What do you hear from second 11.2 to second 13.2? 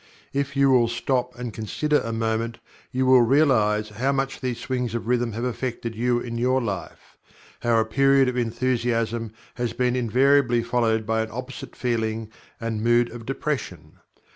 an opposite feeling and mood